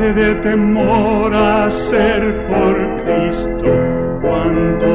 [0.00, 3.70] dé temor a ser por Cristo
[4.22, 4.90] cuando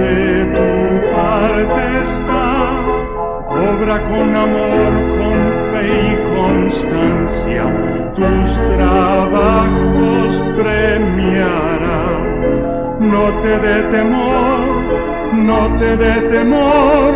[0.00, 2.46] de tu parte está.
[3.48, 5.38] Obra con amor, con
[5.72, 7.64] fe y constancia,
[8.16, 12.18] tus trabajos premiará.
[12.98, 14.66] No te dé temor,
[15.32, 17.12] no te dé temor,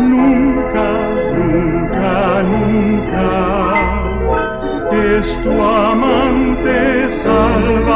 [0.00, 0.88] nunca,
[1.36, 3.68] nunca, nunca
[5.18, 7.87] es tu amante sun